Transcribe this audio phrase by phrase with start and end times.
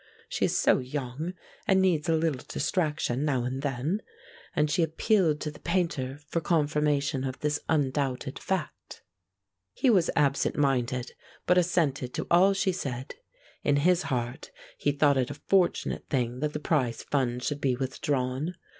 [0.27, 1.35] She is so young,
[1.67, 4.01] and needs a little distraction, now and then,"
[4.55, 9.03] and she appealed to the Painter for confirmation of this undoubted fact.
[9.73, 11.11] He was absent minded,
[11.45, 13.13] but assented to all she said.
[13.63, 17.75] In his heart he thought it a fortunate thing that the prize fund should be
[17.75, 18.55] withdrawn.